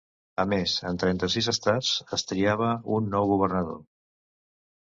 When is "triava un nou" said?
2.31-3.31